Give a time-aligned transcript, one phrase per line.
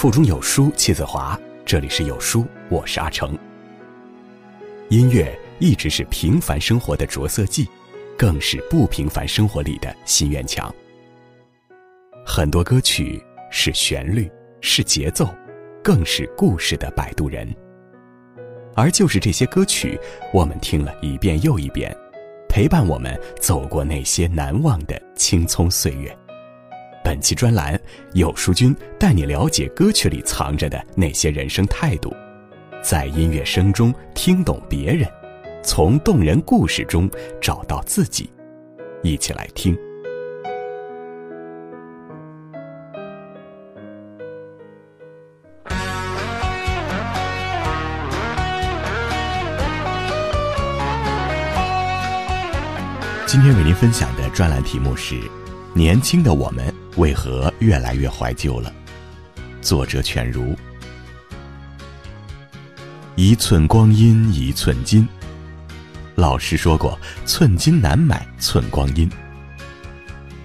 [0.00, 1.38] 腹中有书气自华。
[1.62, 3.38] 这里是有书，我是阿成。
[4.88, 7.68] 音乐一直是平凡生活的着色剂，
[8.16, 10.74] 更是不平凡生活里的心愿墙。
[12.24, 14.26] 很多歌曲是旋律，
[14.62, 15.28] 是节奏，
[15.84, 17.46] 更是故事的摆渡人。
[18.74, 20.00] 而就是这些歌曲，
[20.32, 21.94] 我们听了一遍又一遍，
[22.48, 26.16] 陪伴我们走过那些难忘的青葱岁月。
[27.10, 27.76] 本期专栏，
[28.12, 32.14] 有书君带你了解歌曲里藏着的那些人生态度，
[32.84, 35.10] 在音乐声中听懂别人，
[35.60, 38.30] 从动人故事中找到自己。
[39.02, 39.76] 一起来听。
[53.26, 55.18] 今天为您分享的专栏题目是：
[55.74, 56.72] 年轻的我们。
[56.96, 58.72] 为何越来越怀旧了？
[59.62, 60.56] 作者犬儒。
[63.14, 65.06] 一寸光阴一寸金。
[66.16, 69.08] 老师说过，寸金难买寸光阴。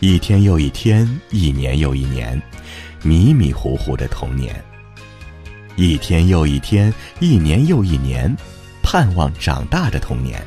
[0.00, 2.40] 一天又一天，一年又一年，
[3.02, 4.62] 迷迷糊糊的童年。
[5.76, 8.34] 一天又一天，一年又一年，
[8.82, 10.44] 盼望长大的童年。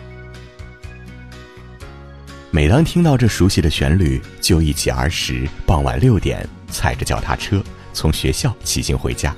[2.56, 9.36] 每当听到这熟悉的旋律，就忆起儿时傍晚六点，踩着脚踏车从学校骑行回家。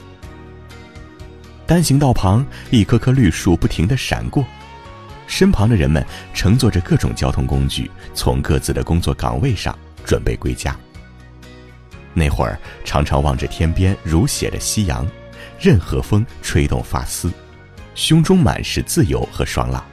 [1.65, 4.45] 单行道旁，一棵棵绿树不停地闪过，
[5.25, 10.77] 身旁的人们乘坐着各种交通工具，从各自的工作岗位上准备归家。
[12.13, 15.03] 那会儿，常常望着天边如血的夕阳，
[15.59, 17.31] 任何风吹动发丝，
[17.95, 19.83] 胸中满是自由和爽朗。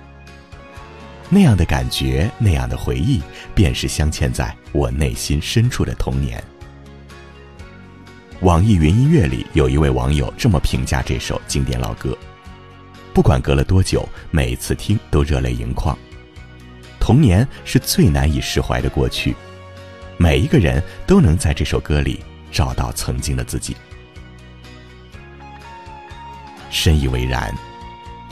[1.30, 3.20] 那样的感觉，那样的回忆，
[3.55, 6.42] 便是镶嵌在我内心深处的童年。
[8.41, 12.16] 网易云音乐里有一位网友这么评价这首经典老歌：
[13.12, 15.97] 不管隔了多久，每次听都热泪盈眶。
[17.00, 19.34] 童年是最难以释怀的过去，
[20.19, 22.22] 每一个人都能在这首歌里
[22.53, 23.75] 找到曾经的自己。
[26.71, 27.53] 深以为然。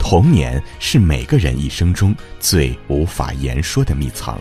[0.05, 4.37] 童年是每个人一生中最无法言说的秘藏，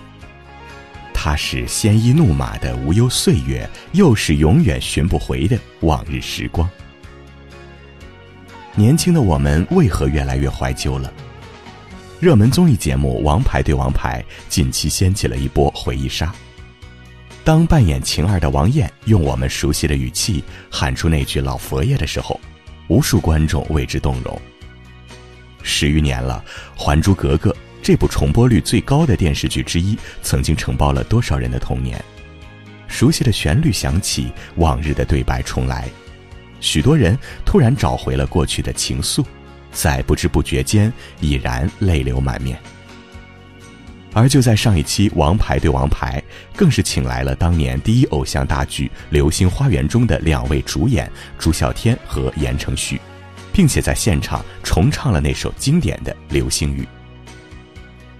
[1.15, 6.69] 它是鲜衣怒马的无忧岁月，又是永远寻不回的往日时光。
[8.75, 11.13] 年轻的我们为何越来越怀旧了？
[12.19, 16.35] 热门综艺节目《王牌对王牌》近期掀起了一波回忆杀。
[17.45, 22.39] 当扮演晴儿的王艳用我们熟悉的语气喊出那句“老佛爷”的时候，
[22.89, 24.39] 无数观众为之动容。
[25.83, 26.41] 十余年了，
[26.81, 27.51] 《还珠格格》
[27.83, 32.01] 这部重播率最高的电视剧之一，曾经承包了多少人的童年？
[32.87, 35.89] 熟悉的旋律响起，往日的对白重来，
[36.61, 39.25] 许多人突然找回了过去的情愫，
[39.73, 42.57] 在不知不觉间已然泪流满面。
[44.13, 46.23] 而就在上一期《王牌对王牌》，
[46.57, 51.11] 更是请来了当年第一偶像大剧《流星花园》中的两位主演
[51.41, 53.01] 朱孝天和言承旭。
[53.53, 56.83] 并且在现场重唱了那首经典的《流星雨》，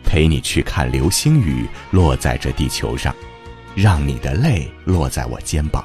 [0.05, 3.15] 陪你去看流星雨落在这地球上，
[3.75, 5.85] 让你的泪落在我肩膀。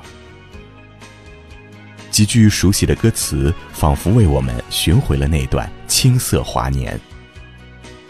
[2.12, 7.00] 几句熟悉的歌词，仿佛为我们寻回了那段青涩华年。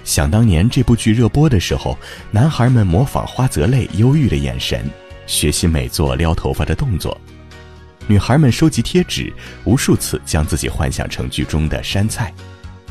[0.04, 1.98] 想当年这部剧热播的时候，
[2.32, 4.90] 男孩们模仿花泽类忧郁的眼神，
[5.26, 7.20] 学习美作撩头发的动作。
[8.10, 9.34] 女孩们收集贴纸，
[9.66, 12.34] 无数次将自己幻想成剧中的山菜，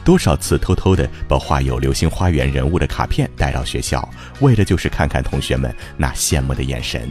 [0.05, 4.07] 多少次偷偷的把画有《流星花园》人物的卡片带到学校，
[4.41, 7.11] 为的就是看看同学们那羡慕的眼神。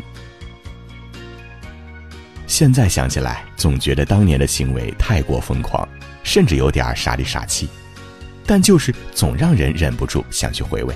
[2.46, 5.88] 现在想起来，总觉得当年的行为太过疯狂，
[6.24, 7.68] 甚至有点傻里傻气，
[8.46, 10.94] 但就是总让人忍不住想去回味。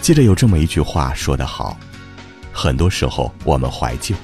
[0.00, 1.78] 记得有这么一句话说得好，
[2.54, 4.16] 很多时候我们怀旧。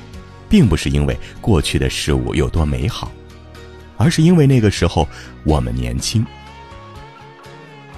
[0.48, 3.10] 并不是因为过去的事物有多美好，
[3.96, 5.08] 而是因为那个时候
[5.44, 6.24] 我们年轻。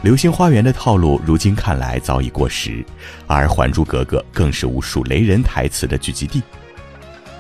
[0.03, 2.85] 流星花园的套路如今看来早已过时，
[3.27, 6.41] 而《还珠格格》更是无数雷人台词的聚集地。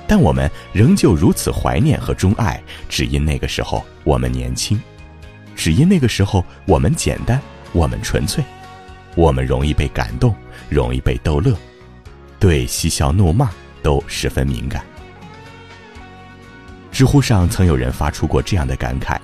[0.08, 4.80] 但我们仍旧如此怀念和钟爱，只因那个时候我们年轻，
[5.54, 7.40] 只因那个时候我们简单，
[7.72, 8.42] 我们纯粹，
[9.14, 10.34] 我们容易被感动，
[10.68, 11.54] 容易被逗乐，
[12.40, 13.50] 对嬉笑怒骂
[13.82, 14.82] 都十分敏感。
[16.98, 19.16] 知乎上曾有人发出过这样的感慨：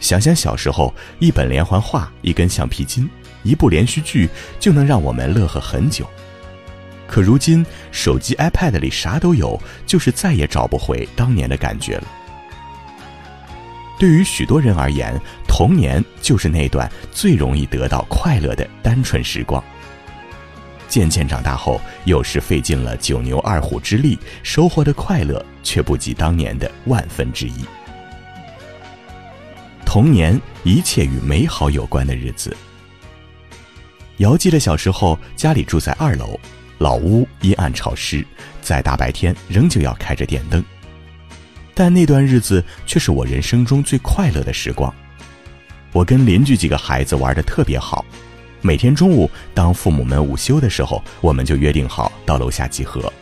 [0.00, 3.08] 想想小时候，一本连环画、一根橡皮筋、
[3.44, 4.28] 一部连续剧，
[4.58, 6.04] 就能让我们乐呵很久。
[7.06, 9.56] 可如今，手机、iPad 里啥都有，
[9.86, 12.04] 就是再也找不回当年的感觉了。
[13.96, 15.16] 对于许多人而言，
[15.46, 19.62] 童年就是那段最容易得到快乐的单纯时光。
[20.88, 27.64] 渐渐长大后，有时费尽了九牛二虎之力，收获的快乐却不及当年的万分之一。
[29.84, 32.56] 童年，一切与美好有关的日子。
[34.18, 36.38] 遥记得小时候，家里住在二楼，
[36.78, 38.26] 老屋阴暗潮湿，
[38.60, 40.64] 在大白天仍旧要开着电灯。
[41.72, 44.92] 但那段日子却是我人生中最快乐的时光。
[45.92, 48.04] 我跟邻居几个孩子玩的特别好，
[48.60, 53.12] 每天中午当父母们午休的时候，我们就约定好到楼下集合。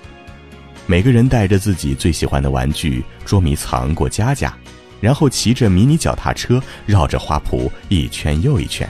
[0.86, 4.54] 每个人带着自己最喜欢的玩具捉迷藏过家家，
[5.00, 8.88] 然后骑着迷你脚踏车绕着花圃一圈又一圈。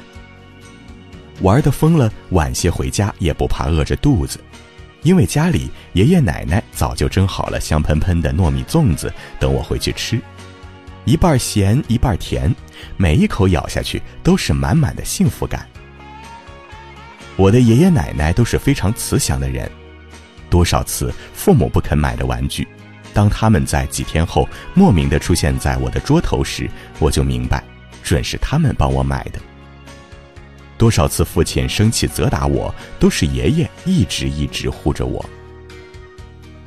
[1.41, 4.39] 玩的疯了，晚些回家也不怕饿着肚子。
[5.03, 10.21] 因为家里爷爷奶奶早就蒸好了香喷喷的糯米粽子，等我回去吃，
[11.05, 12.55] 一半咸一半甜，
[12.97, 15.67] 每一口咬下去都是满满的幸福感。
[17.37, 19.71] 我的爷爷奶奶都是非常慈祥的人，
[20.49, 22.67] 多少次父母不肯买的玩具，
[23.13, 27.63] 当他们在几天后莫名的出现在我的桌头时，我就明白，
[28.03, 29.39] 准是他们帮我买的。
[30.79, 35.25] 多少次父亲生气责打我，都是爷爷一直一直护着我。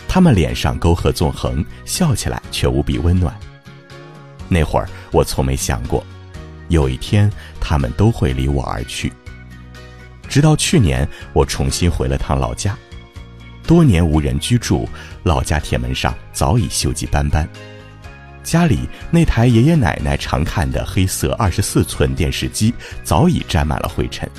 [0.07, 3.35] 他们脸上沟壑纵横，笑起来却无比温暖。
[4.47, 6.03] 那会儿我从没想过，
[6.67, 9.13] 有一天他们都会离我而去。
[10.29, 12.77] 直到去年，我重新回了趟老家，
[13.63, 14.87] 多年无人居住，
[15.23, 17.49] 老家铁门上早已锈迹斑斑。
[18.43, 22.73] 家里那台爷爷奶奶常看的黑色二十四寸电视机
[23.03, 24.29] 早已沾满了灰尘。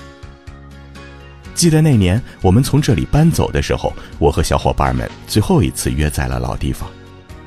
[1.55, 6.89] 记得那年我们从这里搬走的时候，我和小伙伴们最后一次约在了老地方，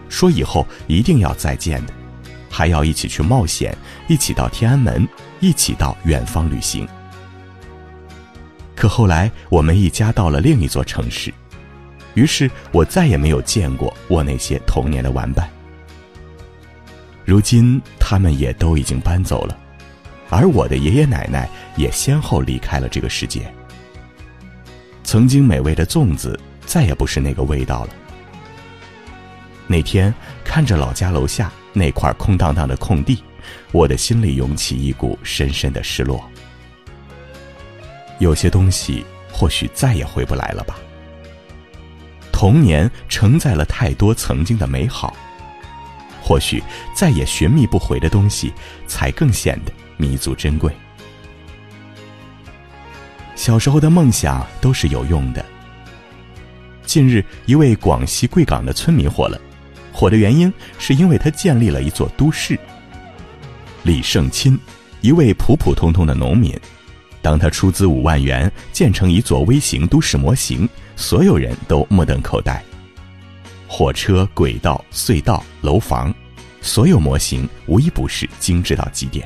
[0.09, 1.93] 说以后一定要再见的，
[2.49, 3.75] 还要一起去冒险，
[4.07, 5.07] 一起到天安门，
[5.39, 6.87] 一起到远方旅行。
[8.83, 11.33] 可后来我们一家到了另一座城市，
[12.15, 15.49] 于是我再也没有见过我那些童年的玩伴。
[17.23, 19.57] 如今他们也都已经搬走了，
[20.29, 21.47] 而我的爷爷奶奶
[21.77, 23.49] 也先后离开了这个世界。
[25.01, 27.89] 曾经美味的粽子再也不是那个味道了。
[29.65, 30.13] 那天
[30.43, 33.23] 看着老家楼下那块空荡荡的空地，
[33.71, 36.21] 我的心里涌起一股深深的失落。
[38.23, 40.75] 有些东西或许再也回不来了吧。
[42.31, 45.15] 童年承载了太多曾经的美好。
[46.25, 46.63] 或许
[46.95, 48.53] 再也寻觅不回的东西，
[48.87, 50.71] 才更显得弥足珍贵。
[53.35, 55.45] 小时候的梦想都是有用的。
[56.85, 59.37] 近日，一位广西贵港的村民火了，
[59.91, 62.57] 火的原因是因为他建立了一座都市。
[63.83, 64.57] 李胜钦，
[65.01, 66.57] 一位普普通通的农民，
[67.23, 70.67] 当他出资五万元建成一座微型都市模型，
[70.97, 72.61] 所有人都目瞪口呆。
[73.65, 76.13] 火车、轨道、隧道、楼房，
[76.61, 79.25] 所有模型无一不是精致到极点。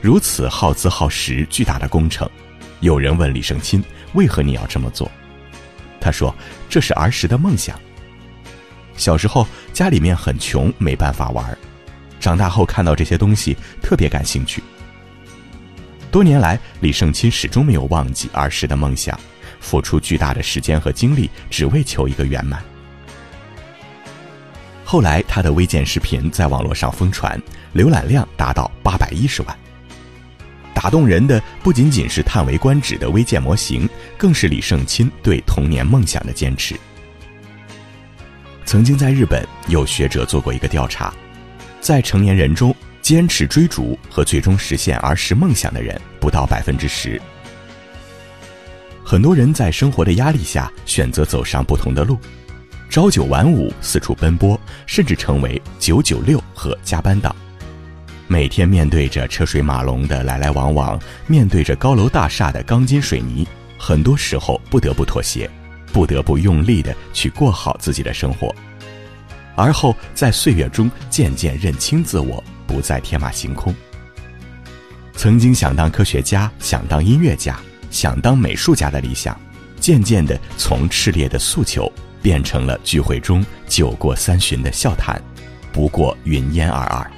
[0.00, 2.28] 如此耗资耗时巨大的工程，
[2.80, 3.84] 有人问李胜钦
[4.14, 5.08] ：“为何你要这么做？”
[6.00, 6.34] 他说
[6.68, 7.78] ：“这是儿时的梦想。
[8.96, 11.56] 小时候家里面很穷，没办法玩，
[12.18, 14.62] 长大后看到这些东西特别感兴趣。
[16.14, 19.18] 多年来，李胜钦始终没有忘记儿时的梦想，
[19.58, 22.62] 付出巨大的时间和精力，只为求一个圆满。”
[24.86, 27.36] 后来，他的微建视频在网络上疯传，
[27.74, 29.58] 浏览量达到八百一十万。
[30.72, 36.78] 打动人的不仅仅是叹为观止的微建模型，更是李胜钦对童年梦想的坚持。
[38.64, 41.12] 曾经在日本，有学者做过一个调查，
[41.80, 42.72] 在成年人中，
[43.04, 47.20] 坚持追逐和最终实现儿时梦想的人不到百分之十。
[49.04, 52.18] 很多人在生活的压力下，选择走上不同的路。
[52.88, 57.36] 朝九晚五，四处奔波，甚至成为“九九六”和加班党。
[58.26, 63.46] 每天面对着车水马龙的来来往往，面对着高楼大厦的钢筋水泥，
[63.76, 65.50] 很多时候不得不妥协，
[65.92, 68.54] 不得不用力的去过好自己的生活。
[69.54, 73.74] 而后在岁月中渐渐认清自我，不再天马行空。
[75.14, 77.58] 曾经想当科学家、想当音乐家、
[77.90, 79.38] 想当美术家的理想，
[79.80, 81.92] 渐渐的从炽烈的诉求。
[82.22, 85.22] 变成了聚会中酒过三巡的笑谈，
[85.70, 87.10] 不过云烟二二。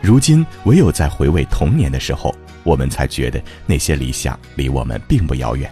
[0.00, 2.32] 如今唯有在回味童年的时候，
[2.62, 5.68] 我们才觉得那些理想离我们并不遥远。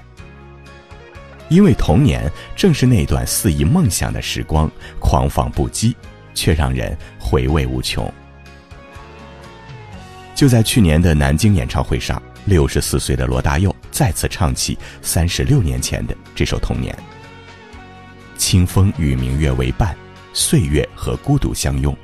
[1.49, 5.95] 因为童年正是那段肆意梦想的时光，狂放不羁，
[6.38, 8.09] 却让人回味无穷。
[10.37, 16.95] 就在去年的南京演唱会上，六十四岁的罗大佑再次唱起三十六年前的这首《童年》。
[18.37, 19.97] 清风与明月为伴，
[20.33, 21.97] 岁月和孤独相拥。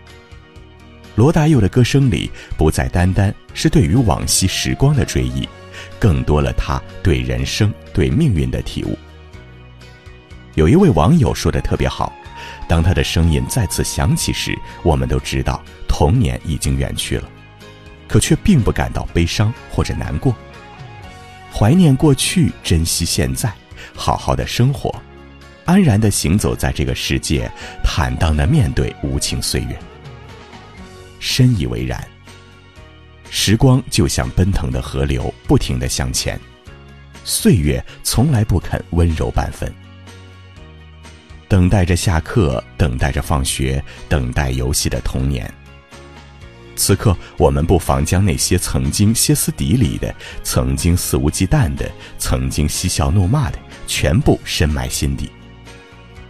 [1.14, 5.48] 罗大佑的歌声里，不再单单是对于往昔时光的追忆，
[6.00, 8.98] 更多了他对人生、对命运的体悟。
[10.56, 12.12] 有一位网友说的特别好
[12.68, 17.28] ：“当他的声音再次响起时，我们都知道童年已经远去了，
[18.08, 20.34] 可却并不感到悲伤或者难过。
[21.52, 23.52] 怀念过去，珍惜现在，
[23.94, 24.94] 好好的生活，
[25.64, 27.50] 安然的行走在这个世界，
[27.82, 29.78] 坦荡的面对无情岁月。”
[31.20, 32.02] 深以为然。
[33.30, 36.38] 时光就像奔腾的河流，不停的向前，
[37.24, 39.72] 岁月从来不肯温柔半分。
[41.54, 45.48] 等待着下课，等待着放学，等待游戏的童年。
[46.74, 55.30] 此刻，我们不妨将那些曾经歇斯底里的、曾经肆无忌惮的、曾经嬉笑怒骂的，全部深埋心底，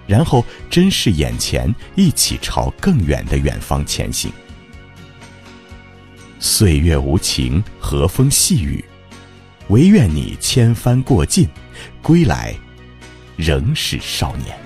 [0.07, 4.31] 然后珍视眼前，一起朝更远的远方前行。
[6.38, 8.85] 岁月无情，和风细雨，
[9.69, 11.49] 唯愿你千帆过尽，
[12.02, 12.54] 归来
[13.38, 14.63] 仍是少年。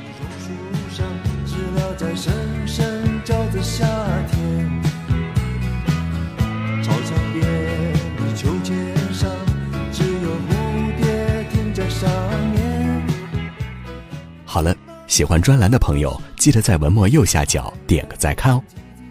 [14.59, 18.61] 好了，喜欢专栏的朋友，记得在文末右下角点个再看哦。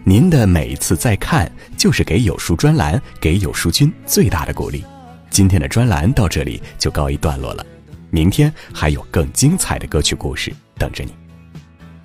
[0.04, 4.84] 您的每一次再看，就是给有书专栏、给有书君最大的鼓励。
[5.30, 7.64] 今天的专栏到这里就告一段落了，
[8.10, 11.14] 明天还有更精彩的歌曲故事等着你。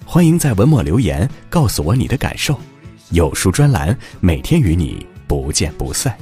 [0.06, 2.58] 欢迎在文末留言，告诉我你的感受。
[3.10, 6.18] 有书专栏每天与你不见不散。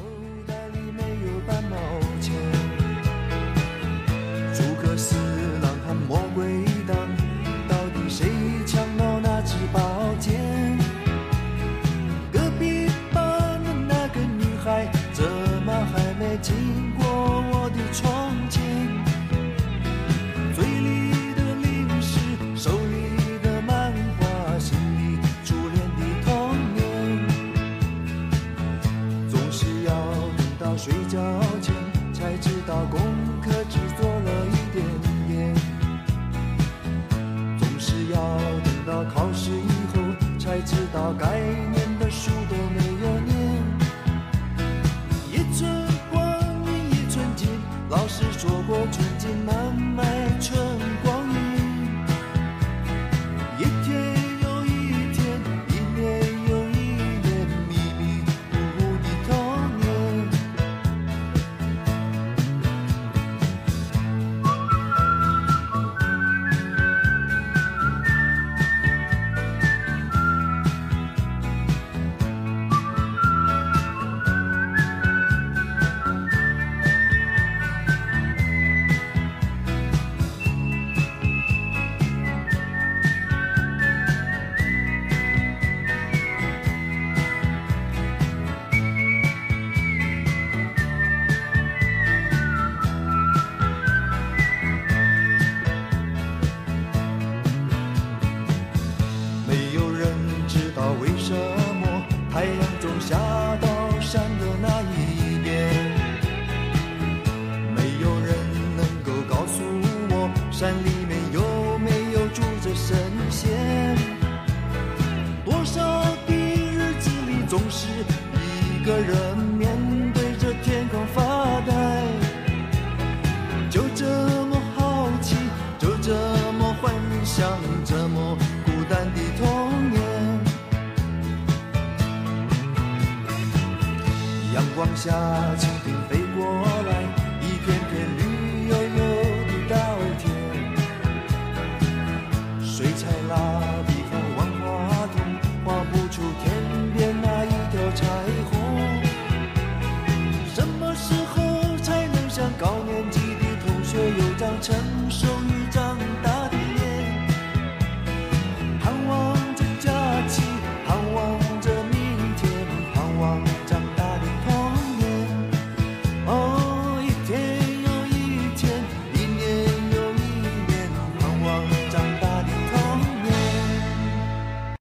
[134.95, 135.11] 下
[135.59, 135.80] 去